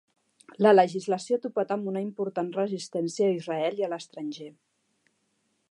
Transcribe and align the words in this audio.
La 0.65 0.71
legislació 0.75 1.37
ha 1.39 1.43
topat 1.43 1.73
amb 1.75 1.91
una 1.91 2.03
important 2.05 2.49
resistència 2.57 3.29
a 3.29 3.37
Israel 3.37 3.81
i 3.83 3.87
a 3.89 3.91
l'estranger. 3.95 4.49